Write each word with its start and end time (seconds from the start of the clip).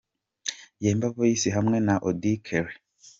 Yemba 0.83 1.07
Voice 1.15 1.49
hamwe 1.57 1.77
na 1.85 1.95
Auddy 2.07 2.33
Kelly. 2.45 2.75